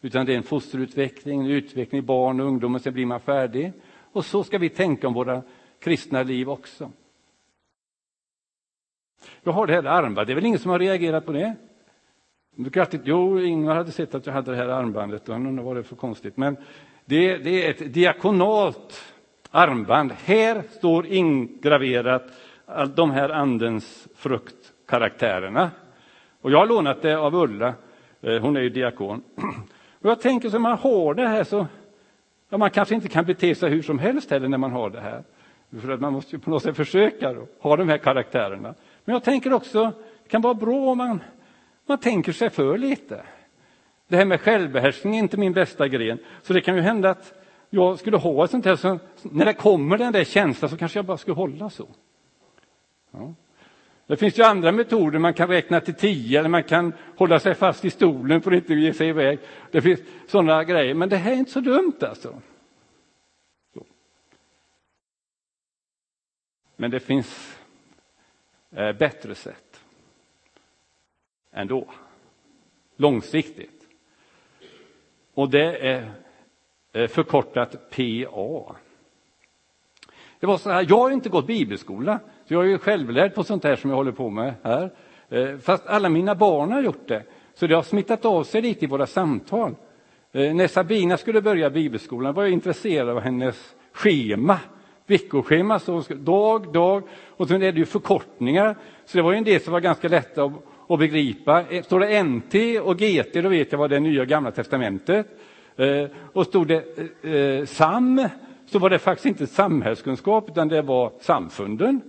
utan 0.00 0.26
det 0.26 0.32
är 0.32 0.36
en 0.36 0.42
fosterutveckling, 0.42 1.40
en 1.40 1.46
utveckling 1.46 1.98
i 1.98 2.02
barn 2.02 2.40
och 2.40 2.46
ungdom, 2.46 2.74
och 2.74 2.80
sen 2.80 2.92
blir 2.92 3.06
man 3.06 3.20
färdig. 3.20 3.72
Och 4.12 4.24
så 4.24 4.44
ska 4.44 4.58
vi 4.58 4.68
tänka 4.68 5.08
om 5.08 5.14
våra 5.14 5.42
kristna 5.78 6.22
liv 6.22 6.50
också. 6.50 6.90
Jag 9.42 9.52
har 9.52 9.66
det 9.66 9.72
här 9.72 9.84
armbandet, 9.84 10.26
det 10.26 10.32
är 10.32 10.34
väl 10.34 10.46
ingen 10.46 10.58
som 10.58 10.70
har 10.70 10.78
reagerat 10.78 11.26
på 11.26 11.32
det? 11.32 11.54
Jo, 13.04 13.40
Ingvar 13.40 13.74
hade 13.74 13.92
sett 13.92 14.14
att 14.14 14.26
jag 14.26 14.32
hade 14.32 14.50
det 14.50 14.56
här 14.56 14.68
armbandet 14.68 15.28
och 15.28 15.34
han 15.34 15.46
undrade 15.46 15.66
vad 15.66 15.76
det 15.76 15.80
är 15.80 15.82
för 15.82 15.96
konstigt. 15.96 16.36
Men 16.36 16.56
det, 17.04 17.38
det 17.38 17.66
är 17.66 17.70
ett 17.70 17.94
diakonalt 17.94 19.04
armband. 19.50 20.12
Här 20.12 20.62
står 20.70 21.06
ingraverat 21.06 22.32
de 22.94 23.10
här 23.10 23.28
andens 23.28 24.08
fruktkaraktärerna. 24.14 25.70
Och 26.40 26.50
jag 26.50 26.58
har 26.58 26.66
lånat 26.66 27.02
det 27.02 27.14
av 27.14 27.34
Ulla, 27.34 27.74
eh, 28.20 28.42
hon 28.42 28.56
är 28.56 28.60
ju 28.60 28.68
diakon. 28.68 29.22
Och 30.02 30.10
jag 30.10 30.20
tänker 30.20 30.50
så 30.50 30.58
man 30.58 30.78
har 30.78 31.14
det 31.14 31.28
här 31.28 31.44
så, 31.44 31.66
ja, 32.48 32.58
man 32.58 32.70
kanske 32.70 32.94
inte 32.94 33.08
kan 33.08 33.24
bete 33.24 33.54
sig 33.54 33.70
hur 33.70 33.82
som 33.82 33.98
helst 33.98 34.30
heller 34.30 34.48
när 34.48 34.58
man 34.58 34.72
har 34.72 34.90
det 34.90 35.00
här. 35.00 35.22
För 35.80 35.90
att 35.90 36.00
man 36.00 36.12
måste 36.12 36.36
ju 36.36 36.40
på 36.40 36.50
något 36.50 36.62
sätt 36.62 36.76
försöka 36.76 37.32
då, 37.32 37.46
ha 37.60 37.76
de 37.76 37.88
här 37.88 37.98
karaktärerna. 37.98 38.74
Men 39.04 39.12
jag 39.12 39.24
tänker 39.24 39.52
också, 39.52 39.92
det 40.22 40.28
kan 40.28 40.42
vara 40.42 40.54
bra 40.54 40.90
om 40.90 40.98
man, 40.98 41.20
man 41.86 41.98
tänker 41.98 42.32
sig 42.32 42.50
för 42.50 42.78
lite. 42.78 43.22
Det 44.08 44.16
här 44.16 44.24
med 44.24 44.40
självbehärskning 44.40 45.14
är 45.14 45.18
inte 45.18 45.36
min 45.36 45.52
bästa 45.52 45.88
gren, 45.88 46.18
så 46.42 46.52
det 46.52 46.60
kan 46.60 46.76
ju 46.76 46.82
hända 46.82 47.10
att 47.10 47.34
jag 47.70 47.98
skulle 47.98 48.16
ha 48.16 48.44
ett 48.44 48.50
sånt 48.50 48.64
här, 48.64 48.76
så 48.76 48.98
när 49.22 49.44
det 49.44 49.54
kommer 49.54 49.98
den 49.98 50.12
där 50.12 50.24
känslan 50.24 50.70
så 50.70 50.76
kanske 50.76 50.98
jag 50.98 51.06
bara 51.06 51.16
skulle 51.16 51.34
hålla 51.34 51.70
så. 51.70 51.88
Ja. 53.10 53.34
Det 54.06 54.16
finns 54.16 54.38
ju 54.38 54.42
andra 54.42 54.72
metoder, 54.72 55.18
man 55.18 55.34
kan 55.34 55.48
räkna 55.48 55.80
till 55.80 55.94
tio 55.94 56.38
eller 56.38 56.48
man 56.48 56.64
kan 56.64 56.92
hålla 57.16 57.40
sig 57.40 57.54
fast 57.54 57.84
i 57.84 57.90
stolen 57.90 58.42
för 58.42 58.50
att 58.52 58.56
inte 58.56 58.74
ge 58.74 58.92
sig 58.92 59.08
iväg. 59.08 59.38
Det 59.70 59.82
finns 59.82 60.00
sådana 60.26 60.64
grejer, 60.64 60.94
men 60.94 61.08
det 61.08 61.16
här 61.16 61.32
är 61.32 61.36
inte 61.36 61.50
så 61.50 61.60
dumt 61.60 61.96
alltså. 62.00 62.42
Så. 63.74 63.86
Men 66.76 66.90
det 66.90 67.00
finns 67.00 67.58
eh, 68.70 68.92
bättre 68.92 69.34
sätt 69.34 69.80
ändå, 71.52 71.90
långsiktigt. 72.96 73.88
Och 75.34 75.50
det 75.50 75.88
är 75.88 76.12
eh, 76.92 77.08
förkortat 77.08 77.90
PA. 77.90 78.76
Det 80.40 80.46
var 80.46 80.58
så 80.58 80.70
här, 80.70 80.86
jag 80.88 80.98
har 80.98 81.10
inte 81.10 81.28
gått 81.28 81.46
bibelskola, 81.46 82.18
så 82.48 82.54
jag 82.54 82.64
är 82.64 82.68
ju 82.68 82.78
självlärd 82.78 83.34
på 83.34 83.44
sånt 83.44 83.64
här 83.64 83.76
som 83.76 83.90
jag 83.90 83.96
håller 83.96 84.12
på 84.12 84.30
med 84.30 84.54
här. 84.62 84.90
Eh, 85.28 85.56
fast 85.62 85.86
alla 85.86 86.08
mina 86.08 86.34
barn 86.34 86.72
har 86.72 86.82
gjort 86.82 87.08
det, 87.08 87.22
så 87.54 87.66
det 87.66 87.74
har 87.74 87.82
smittat 87.82 88.24
av 88.24 88.44
sig 88.44 88.62
lite 88.62 88.84
i 88.84 88.88
våra 88.88 89.06
samtal. 89.06 89.74
Eh, 90.32 90.54
när 90.54 90.66
Sabina 90.66 91.16
skulle 91.16 91.42
börja 91.42 91.70
bibelskolan 91.70 92.34
var 92.34 92.42
jag 92.42 92.52
intresserad 92.52 93.08
av 93.08 93.20
hennes 93.20 93.74
schema, 93.92 94.58
veckoschema, 95.06 95.78
så 95.78 96.02
dag, 96.08 96.72
dag, 96.72 97.02
och 97.28 97.48
sen 97.48 97.62
är 97.62 97.72
det 97.72 97.78
ju 97.78 97.86
förkortningar, 97.86 98.76
så 99.04 99.18
det 99.18 99.22
var 99.22 99.32
ju 99.32 99.38
en 99.38 99.44
del 99.44 99.60
som 99.60 99.72
var 99.72 99.80
ganska 99.80 100.08
lätta 100.08 100.44
att, 100.44 100.52
att 100.88 100.98
begripa. 100.98 101.64
Eh, 101.70 101.82
står 101.82 102.00
det 102.00 102.22
NT 102.22 102.80
och 102.80 102.98
GT, 102.98 103.42
då 103.42 103.48
vet 103.48 103.72
jag 103.72 103.78
vad 103.78 103.90
det 103.90 103.96
är 103.96 104.00
nya 104.00 104.24
gamla 104.24 104.50
testamentet. 104.50 105.26
Och 106.32 106.46
stod 106.46 106.66
det 106.66 107.68
SAM, 107.68 108.28
så 108.70 108.78
var 108.78 108.90
det 108.90 108.98
faktiskt 108.98 109.26
inte 109.26 109.46
samhällskunskap, 109.46 110.48
utan 110.48 110.68
det 110.68 110.82
var 110.82 111.12
samfunden. 111.20 112.00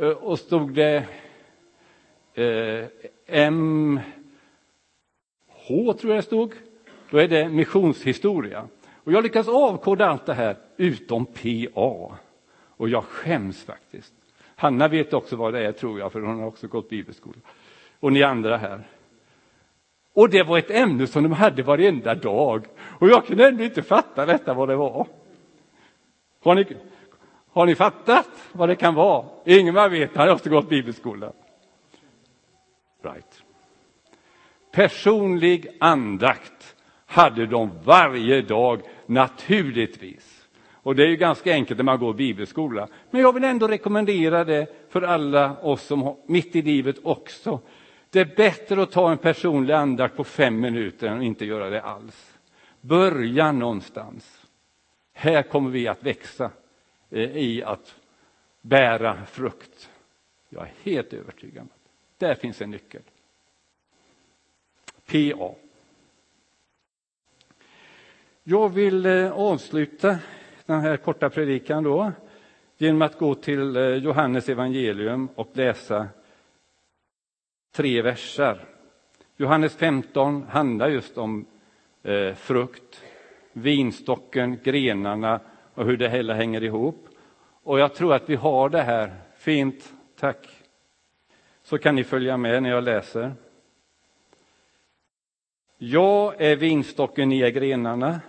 Eh, 0.00 0.08
och 0.08 0.38
stod 0.38 0.74
det 0.74 1.06
eh, 2.34 2.84
MH, 3.50 4.02
tror 5.68 5.98
jag 6.02 6.16
det 6.16 6.22
stod, 6.22 6.52
då 7.10 7.18
är 7.18 7.28
det 7.28 7.48
missionshistoria. 7.48 8.68
Och 8.94 9.12
jag 9.12 9.22
lyckas 9.22 9.48
avkoda 9.48 10.06
allt 10.06 10.26
det 10.26 10.34
här 10.34 10.56
utom 10.76 11.26
PA. 11.26 12.18
Och 12.76 12.88
jag 12.88 13.04
skäms 13.04 13.64
faktiskt. 13.64 14.14
Hanna 14.56 14.88
vet 14.88 15.12
också 15.12 15.36
vad 15.36 15.52
det 15.52 15.66
är, 15.66 15.72
tror 15.72 15.98
jag, 15.98 16.12
för 16.12 16.20
hon 16.20 16.40
har 16.40 16.46
också 16.46 16.68
gått 16.68 16.88
bibelskola. 16.88 17.36
Och 18.00 18.12
ni 18.12 18.22
andra 18.22 18.56
här. 18.56 18.82
Och 20.12 20.30
det 20.30 20.42
var 20.42 20.58
ett 20.58 20.70
ämne 20.70 21.06
som 21.06 21.22
de 21.22 21.32
hade 21.32 21.62
varenda 21.62 22.14
dag. 22.14 22.66
Och 22.80 23.08
jag 23.08 23.26
kunde 23.26 23.48
ändå 23.48 23.64
inte 23.64 23.82
fatta 23.82 24.26
detta 24.26 24.54
vad 24.54 24.68
det 24.68 24.76
var. 24.76 25.06
Har 26.44 26.54
ni, 26.54 26.66
har 27.52 27.66
ni 27.66 27.74
fattat 27.74 28.28
vad 28.52 28.68
det 28.68 28.76
kan 28.76 28.94
vara? 28.94 29.24
Ingemar 29.44 29.88
vet, 29.88 30.16
han 30.16 30.28
har 30.28 30.34
också 30.34 30.50
gått 30.50 30.68
bibelskola. 30.68 31.32
Right. 33.02 33.42
Personlig 34.72 35.76
andakt 35.80 36.76
hade 37.06 37.46
de 37.46 37.70
varje 37.84 38.42
dag, 38.42 38.80
naturligtvis. 39.06 40.46
Och 40.72 40.96
det 40.96 41.02
är 41.02 41.08
ju 41.08 41.16
ganska 41.16 41.52
enkelt 41.52 41.78
när 41.78 41.84
man 41.84 41.98
går 41.98 42.14
bibelskola. 42.14 42.88
Men 43.10 43.20
jag 43.20 43.32
vill 43.32 43.44
ändå 43.44 43.68
rekommendera 43.68 44.44
det 44.44 44.66
för 44.88 45.02
alla 45.02 45.56
oss 45.56 45.82
som 45.82 46.02
har, 46.02 46.16
mitt 46.26 46.56
i 46.56 46.62
livet 46.62 46.96
också. 47.02 47.60
Det 48.10 48.20
är 48.20 48.36
bättre 48.36 48.82
att 48.82 48.92
ta 48.92 49.10
en 49.10 49.18
personlig 49.18 49.74
andakt 49.74 50.16
på 50.16 50.24
fem 50.24 50.60
minuter 50.60 51.08
än 51.08 51.18
att 51.18 51.24
inte 51.24 51.44
göra 51.44 51.70
det 51.70 51.82
alls. 51.82 52.38
Börja 52.80 53.52
någonstans. 53.52 54.43
Här 55.16 55.42
kommer 55.42 55.70
vi 55.70 55.88
att 55.88 56.02
växa 56.02 56.50
eh, 57.10 57.36
i 57.36 57.62
att 57.62 57.94
bära 58.60 59.26
frukt. 59.26 59.90
Jag 60.48 60.62
är 60.62 60.72
helt 60.82 61.12
övertygad 61.12 61.62
om 61.62 61.68
det. 62.18 62.26
Där 62.26 62.34
finns 62.34 62.62
en 62.62 62.70
nyckel. 62.70 63.02
PA. 65.06 65.54
Jag 68.42 68.68
vill 68.68 69.06
eh, 69.06 69.32
avsluta 69.32 70.18
den 70.66 70.80
här 70.80 70.96
korta 70.96 71.30
predikan 71.30 71.84
då 71.84 72.12
genom 72.76 73.02
att 73.02 73.18
gå 73.18 73.34
till 73.34 73.76
eh, 73.76 73.82
Johannes 73.82 74.48
evangelium 74.48 75.28
och 75.34 75.50
läsa 75.52 76.08
tre 77.72 78.02
versar. 78.02 78.64
Johannes 79.36 79.76
15 79.76 80.42
handlar 80.42 80.88
just 80.88 81.18
om 81.18 81.46
frukt 82.36 83.02
vinstocken, 83.56 84.58
grenarna 84.64 85.40
och 85.74 85.84
hur 85.84 85.96
det 85.96 86.08
hela 86.08 86.34
hänger 86.34 86.64
ihop. 86.64 87.08
Och 87.62 87.78
jag 87.78 87.94
tror 87.94 88.14
att 88.14 88.28
vi 88.28 88.34
har 88.34 88.68
det 88.68 88.82
här. 88.82 89.14
Fint, 89.36 89.92
tack. 90.18 90.48
Så 91.62 91.78
kan 91.78 91.94
ni 91.94 92.04
följa 92.04 92.36
med 92.36 92.62
när 92.62 92.70
jag 92.70 92.84
läser. 92.84 93.32
Jag 95.78 96.40
är 96.40 96.56
vinstocken, 96.56 97.28
ni 97.28 97.40
är 97.40 97.50
grenarna. 97.50 98.20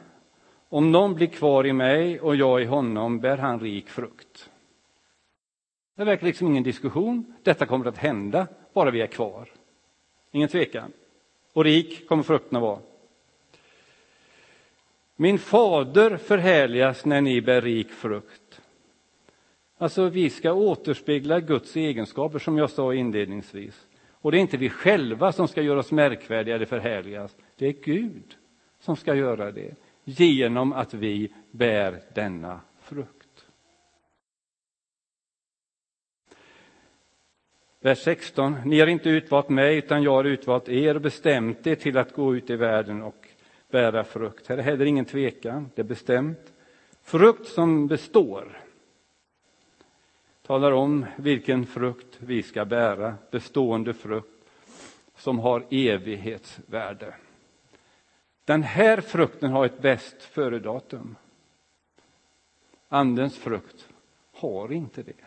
Om 0.69 0.91
någon 0.91 1.13
blir 1.13 1.27
kvar 1.27 1.65
i 1.65 1.73
mig 1.73 2.19
och 2.19 2.35
jag 2.35 2.61
i 2.61 2.65
honom 2.65 3.19
bär 3.19 3.37
han 3.37 3.59
rik 3.59 3.89
frukt. 3.89 4.49
Det 5.95 6.03
verkar 6.03 6.25
liksom 6.25 6.47
ingen 6.47 6.63
diskussion. 6.63 7.35
Detta 7.43 7.65
kommer 7.65 7.85
att 7.85 7.97
hända, 7.97 8.47
bara 8.73 8.91
vi 8.91 9.01
är 9.01 9.07
kvar. 9.07 9.49
Ingen 10.31 10.49
tvekan. 10.49 10.91
Och 11.53 11.63
rik 11.63 12.07
kommer 12.07 12.23
frukten 12.23 12.55
att 12.55 12.61
vara. 12.61 12.79
Min 15.15 15.39
fader 15.39 16.17
förhärligas 16.17 17.05
när 17.05 17.21
ni 17.21 17.41
bär 17.41 17.61
rik 17.61 17.91
frukt. 17.91 18.61
Alltså, 19.77 20.09
vi 20.09 20.29
ska 20.29 20.53
återspegla 20.53 21.39
Guds 21.39 21.75
egenskaper, 21.75 22.39
som 22.39 22.57
jag 22.57 22.69
sa 22.69 22.93
inledningsvis. 22.93 23.87
Och 24.11 24.31
det 24.31 24.37
är 24.37 24.41
inte 24.41 24.57
vi 24.57 24.69
själva 24.69 25.31
som 25.31 25.47
ska 25.47 25.61
göra 25.61 25.79
oss 25.79 25.91
märkvärdiga 25.91 26.55
eller 26.55 26.65
förhärligas. 26.65 27.35
Det 27.55 27.67
är 27.67 27.71
Gud 27.83 28.35
som 28.79 28.95
ska 28.95 29.15
göra 29.15 29.51
det, 29.51 29.75
genom 30.03 30.73
att 30.73 30.93
vi 30.93 31.33
bär 31.51 32.01
denna 32.13 32.59
frukt. 32.81 33.45
Vers 37.79 37.99
16. 37.99 38.55
Ni 38.65 38.79
har 38.79 38.87
inte 38.87 39.09
utvalt 39.09 39.49
mig, 39.49 39.77
utan 39.77 40.03
jag 40.03 40.11
har 40.11 40.23
utvalt 40.23 40.69
er 40.69 40.95
och 40.95 41.01
bestämt 41.01 41.67
er 41.67 41.75
till 41.75 41.97
att 41.97 42.13
gå 42.13 42.35
ut 42.35 42.49
i 42.49 42.55
världen 42.55 43.03
och 43.03 43.24
bära 43.69 44.03
frukt. 44.03 44.47
Här 44.47 44.57
är 44.57 44.61
heller 44.61 44.85
ingen 44.85 45.05
tvekan, 45.05 45.71
det 45.75 45.81
är 45.81 45.83
bestämt. 45.83 46.53
Frukt 47.01 47.47
som 47.47 47.87
består 47.87 48.61
talar 50.41 50.71
om 50.71 51.05
vilken 51.17 51.65
frukt 51.65 52.17
vi 52.19 52.43
ska 52.43 52.65
bära, 52.65 53.15
bestående 53.31 53.93
frukt 53.93 54.29
som 55.15 55.39
har 55.39 55.65
evighetsvärde. 55.69 57.15
Den 58.45 58.63
här 58.63 59.01
frukten 59.01 59.51
har 59.51 59.65
ett 59.65 59.81
bäst 59.81 60.23
före-datum. 60.23 61.15
Andens 62.87 63.37
frukt 63.37 63.89
har 64.33 64.71
inte 64.71 65.03
det. 65.03 65.25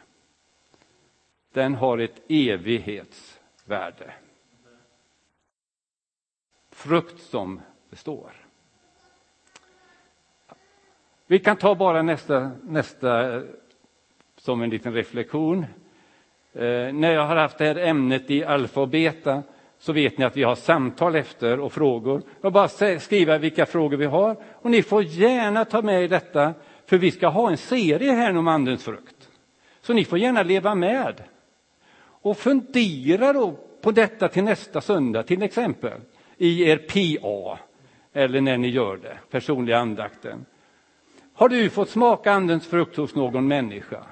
den 1.53 1.75
har 1.75 1.99
ett 1.99 2.23
evighetsvärde. 2.29 4.15
Frukt 6.71 7.23
som 7.23 7.61
består. 7.91 8.33
Vi 11.27 11.39
kan 11.39 11.57
ta 11.57 11.75
bara 11.75 12.03
nästa, 12.03 12.51
nästa 12.63 13.43
som 14.37 14.63
en 14.63 14.71
liten 14.71 14.95
reflektion. 14.95 15.67
Eh, 16.53 16.93
när 16.93 17.13
jag 17.13 17.27
har 17.27 17.37
haft 17.37 17.59
det 17.59 17.65
här 17.65 17.77
ämnet 17.77 18.31
i 18.31 18.45
alfa 18.45 18.81
och 18.81 18.89
beta 18.89 19.43
så 19.79 19.93
vet 19.93 20.19
ni 20.19 20.25
att 20.25 20.37
vi 20.37 20.43
har 20.43 20.55
samtal 20.55 21.17
efter 21.17 21.61
och 21.61 21.73
frågor. 21.73 22.23
Jag 22.41 22.53
bara 22.53 22.99
skriva 22.99 23.39
vilka 23.39 23.67
frågor 23.67 23.97
vi 23.97 24.05
har 24.05 24.37
och 24.53 24.71
ni 24.71 24.83
får 24.83 25.03
gärna 25.03 25.65
ta 25.65 25.83
med 25.83 26.11
detta 26.11 26.55
för 26.87 26.99
vi 26.99 27.11
ska 27.11 27.29
ha 27.29 27.51
en 27.51 27.57
serie 27.57 28.13
här 28.13 28.37
om 28.37 28.49
andens 28.49 28.85
frukt. 28.85 29.29
Så 29.81 29.93
ni 29.93 30.05
får 30.05 30.19
gärna 30.19 30.43
leva 30.43 30.75
med. 30.75 31.23
Och 32.01 32.39
fundera 32.39 33.33
då 33.33 33.55
på 33.81 33.91
detta 33.91 34.29
till 34.29 34.45
nästa 34.45 34.81
söndag 34.81 35.23
till 35.23 35.43
exempel 35.43 36.01
i 36.37 36.71
er 36.71 36.77
PA 36.77 37.59
eller 38.19 38.41
när 38.41 38.59
ni 38.59 38.69
gör 38.69 38.97
det, 38.97 39.19
personliga 39.31 39.79
andakten. 39.79 40.47
Har 41.33 41.49
du 41.49 41.71
fått 41.71 41.91
smaka 41.91 42.33
andens 42.33 42.67
frukt 42.67 42.97
hos 42.97 43.15
någon 43.15 43.49
människa? 43.49 44.07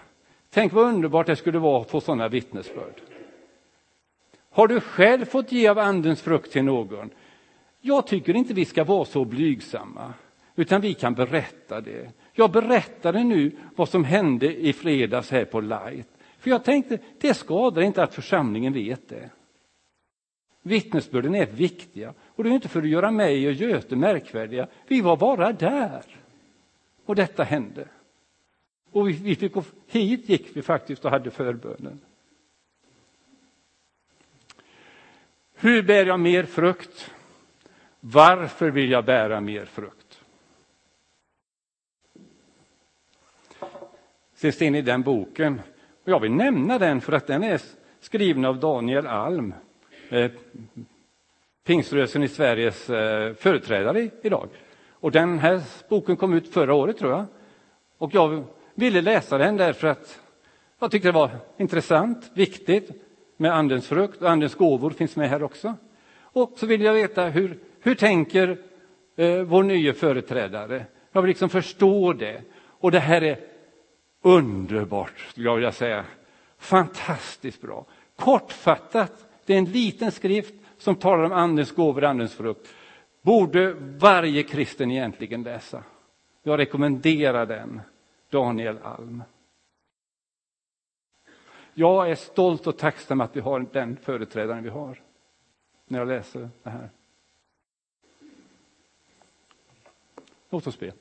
Tänk 0.51 0.73
vad 0.73 0.85
underbart 0.85 1.27
det 1.27 1.37
skulle 1.37 1.59
vara 1.59 1.81
att 1.81 1.91
få 1.91 2.01
sådana 2.01 2.29
vittnesbörd. 2.29 3.01
Har 4.51 4.69
du 4.69 4.81
själv 4.81 5.25
fått 5.25 5.53
ge 5.53 5.69
av 5.69 5.79
andens 5.79 6.23
frukt 6.23 6.53
till 6.53 6.65
någon? 6.65 7.11
Jag 7.81 8.07
tycker 8.07 8.37
inte 8.37 8.55
vi 8.55 8.65
ska 8.65 8.85
vara 8.85 9.05
så 9.05 9.25
blygsamma, 9.25 10.15
utan 10.57 10.81
vi 10.81 10.95
kan 10.95 11.15
berätta 11.15 11.81
det. 11.81 12.11
Jag 12.33 12.51
berättade 12.51 13.25
nu 13.25 13.57
vad 13.77 13.89
som 13.89 14.05
hände 14.05 14.57
i 14.67 14.73
fredags 14.73 15.31
här 15.31 15.45
på 15.45 15.61
Light. 15.61 16.09
För 16.39 16.51
jag 16.51 16.65
tänkte, 16.65 16.99
det 17.21 17.35
skadar 17.35 17.83
inte 17.83 18.03
att 18.03 18.15
församlingen 18.15 18.73
vet 18.73 19.09
det. 19.09 19.31
Vittnesbörden 20.63 21.35
är 21.35 21.47
viktiga 21.47 22.15
och 22.37 22.45
det 22.45 22.51
är 22.51 22.55
inte 22.55 22.69
för 22.69 22.83
att 22.83 22.89
göra 22.89 23.11
mig 23.11 23.47
och 23.47 23.53
Göte 23.53 23.97
märkvärdiga. 23.97 24.69
Vi 24.87 25.01
var 25.01 25.17
bara 25.17 25.53
där. 25.53 26.03
Och 27.05 27.15
detta 27.15 27.45
hände. 27.45 27.89
Och 28.91 29.09
vi, 29.09 29.13
vi 29.13 29.37
fick 29.37 29.53
gå, 29.53 29.65
hit 29.87 30.29
gick 30.29 30.57
vi 30.57 30.63
faktiskt 30.63 31.05
och 31.05 31.11
hade 31.11 31.31
förbönen. 31.31 32.01
Hur 35.55 35.83
bär 35.83 36.07
jag 36.07 36.21
mer 36.21 36.45
frukt? 36.45 37.11
Varför 38.01 38.71
vill 38.71 38.91
jag 38.91 39.05
bära 39.05 39.41
mer 39.41 39.65
frukt? 39.65 40.21
Så 44.35 44.53
ser 44.53 44.71
ni 44.71 44.83
den 44.83 45.03
boken. 45.03 45.61
Och 46.03 46.09
jag 46.09 46.21
vill 46.21 46.33
nämna 46.33 46.79
den 46.79 47.01
för 47.01 47.13
att 47.13 47.27
den 47.27 47.43
är 47.43 47.63
skriven 48.01 48.45
av 48.45 48.61
Daniel 48.61 49.07
Alm, 49.07 49.55
eh, 50.09 50.31
pingströrelsen 51.67 52.23
i 52.23 52.29
Sveriges 52.29 52.91
eh, 52.91 53.35
företrädare 53.35 54.11
idag. 54.23 54.49
Och 54.93 55.11
den 55.11 55.39
här 55.39 55.63
boken 55.89 56.17
kom 56.17 56.35
ut 56.35 56.53
förra 56.53 56.75
året 56.75 56.99
tror 56.99 57.11
jag. 57.11 57.25
Och 57.99 58.15
jag 58.15 58.45
ville 58.75 59.01
läsa 59.01 59.39
den 59.39 59.57
därför 59.57 59.89
att 59.89 60.21
jag 60.79 60.91
tyckte 60.91 61.09
det 61.09 61.13
var 61.13 61.31
intressant, 61.57 62.31
viktigt 62.35 62.91
med 63.37 63.55
andens 63.55 63.89
frukt 63.89 64.23
och 64.23 64.31
andens 64.31 64.55
gåvor 64.55 64.91
finns 64.91 65.17
med 65.17 65.31
här 65.31 65.43
också. 65.43 65.75
Och 66.21 66.53
så 66.57 66.67
vill 66.67 66.81
jag 66.81 66.95
veta 66.95 67.25
hur, 67.25 67.59
hur 67.81 67.95
tänker 67.95 68.59
eh, 69.17 69.43
vår 69.43 69.63
nya 69.63 69.95
företrädare? 69.95 70.85
Jag 71.13 71.23
vill 71.23 71.29
liksom 71.29 71.49
förstå 71.49 72.13
det. 72.13 72.43
Och 72.81 72.91
det 72.91 73.01
här 73.01 73.23
är 73.23 73.39
underbart, 74.23 75.19
skulle 75.31 75.49
jag 75.49 75.55
vilja 75.55 75.73
säga. 75.73 76.05
Fantastiskt 76.59 77.63
bra. 77.63 77.87
Kortfattat, 78.17 79.27
det 79.47 79.55
är 79.55 79.59
en 79.59 79.65
liten 79.65 80.13
skrift 80.13 80.55
som 80.79 80.97
talar 80.97 81.25
om 81.25 81.33
andens 81.33 81.73
gåvor 81.73 82.05
och 82.05 82.11
andens 82.11 82.35
frukt. 82.35 82.75
Borde 83.23 83.73
varje 83.79 84.43
kristen 84.43 84.91
egentligen 84.91 85.43
läsa. 85.43 85.85
Jag 86.43 86.59
rekommenderar 86.59 87.47
den, 87.47 87.81
Daniel 88.31 88.79
Alm. 88.83 89.23
Jag 91.75 92.11
är 92.11 92.15
stolt 92.15 92.67
och 92.67 92.79
tacksam 92.79 93.21
att 93.21 93.37
vi 93.37 93.41
har 93.41 93.67
den 93.73 93.97
företrädaren 93.97 94.63
vi 94.63 94.71
har 94.71 95.03
när 95.87 95.99
jag 95.99 96.09
läser 96.09 96.49
det 96.63 96.71
här. 96.71 96.91
Låt 100.51 100.67
oss 100.67 100.79
be. 100.79 100.93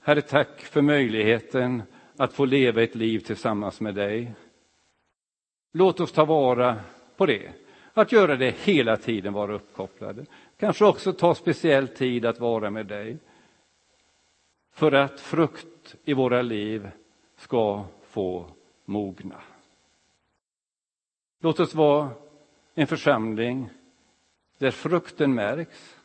Herre, 0.00 0.22
tack 0.22 0.60
för 0.60 0.82
möjligheten 0.82 1.82
att 2.20 2.32
få 2.32 2.44
leva 2.44 2.82
ett 2.82 2.94
liv 2.94 3.18
tillsammans 3.18 3.80
med 3.80 3.94
dig. 3.94 4.32
Låt 5.72 6.00
oss 6.00 6.12
ta 6.12 6.24
vara 6.24 6.80
på 7.16 7.26
det. 7.26 7.52
Att 7.94 8.12
göra 8.12 8.36
det 8.36 8.50
hela 8.50 8.96
tiden, 8.96 9.32
vara 9.32 9.54
uppkopplade. 9.54 10.26
Kanske 10.56 10.84
också 10.84 11.12
ta 11.12 11.34
speciell 11.34 11.88
tid 11.88 12.26
att 12.26 12.40
vara 12.40 12.70
med 12.70 12.86
dig. 12.86 13.18
För 14.72 14.92
att 14.92 15.20
frukt 15.20 15.96
i 16.04 16.12
våra 16.12 16.42
liv 16.42 16.90
ska 17.36 17.84
få 18.02 18.46
mogna. 18.84 19.40
Låt 21.40 21.60
oss 21.60 21.74
vara 21.74 22.10
en 22.74 22.86
församling 22.86 23.70
där 24.58 24.70
frukten 24.70 25.34
märks, 25.34 25.96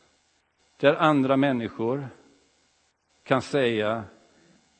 där 0.76 0.94
andra 0.94 1.36
människor 1.36 2.08
kan 3.22 3.42
säga 3.42 4.04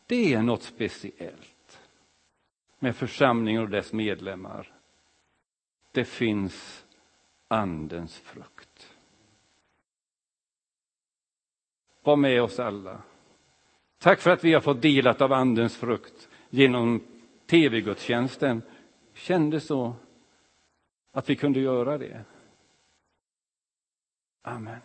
det 0.07 0.35
är 0.35 0.43
något 0.43 0.63
speciellt 0.63 1.81
med 2.79 2.97
församlingen 2.97 3.63
och 3.63 3.69
dess 3.69 3.93
medlemmar. 3.93 4.73
Det 5.93 6.05
finns 6.05 6.85
Andens 7.49 8.19
frukt. 8.19 8.97
Var 12.03 12.17
med 12.17 12.43
oss 12.43 12.59
alla. 12.59 13.03
Tack 13.99 14.21
för 14.21 14.31
att 14.31 14.45
vi 14.45 14.53
har 14.53 14.61
fått 14.61 14.83
delat 14.83 15.21
av 15.21 15.33
Andens 15.33 15.77
frukt 15.77 16.29
genom 16.51 17.01
tv-gudstjänsten. 17.47 18.63
Kände 19.15 19.61
så 19.61 19.95
att 21.13 21.31
vi 21.31 21.37
kunde 21.37 21.61
göra 21.61 21.99
det. 21.99 22.25
Amen. 24.43 24.81